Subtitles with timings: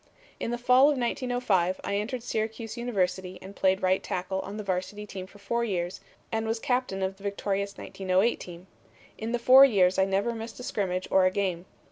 [0.39, 4.63] "In the fall of 1905 I entered Syracuse University and played right tackle on the
[4.63, 8.67] varsity team for four years and was captain of the victorious 1908 team.
[9.19, 11.65] In the four years I never missed a scrimmage or a game.